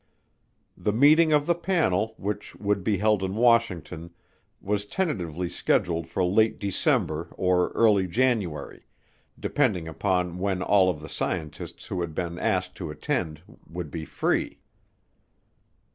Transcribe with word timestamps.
The 0.75 0.91
meeting 0.91 1.31
of 1.31 1.45
the 1.45 1.53
panel, 1.53 2.15
which 2.17 2.55
would 2.55 2.83
be 2.83 2.97
held 2.97 3.21
in 3.21 3.35
Washington, 3.35 4.09
was 4.59 4.87
tentatively 4.87 5.47
scheduled 5.47 6.07
for 6.07 6.23
late 6.25 6.57
December 6.57 7.27
or 7.37 7.69
early 7.73 8.07
January 8.07 8.87
depending 9.39 9.87
upon 9.87 10.39
when 10.39 10.63
all 10.63 10.89
of 10.89 11.01
the 11.01 11.07
scientists 11.07 11.85
who 11.85 12.01
had 12.01 12.15
been 12.15 12.39
asked 12.39 12.73
to 12.77 12.89
attend 12.89 13.43
would 13.69 13.91
be 13.91 14.03
free. 14.03 14.57